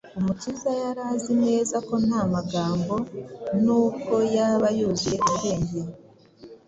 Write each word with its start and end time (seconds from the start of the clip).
Umukiza 0.19 0.69
yari 0.81 1.01
azi 1.13 1.33
neza 1.45 1.75
ko 1.87 1.93
nta 2.05 2.21
magambo, 2.33 2.93
nubwo 3.63 4.15
yaba 4.35 4.67
yuzuye 4.77 5.17
ubwenge, 5.29 5.79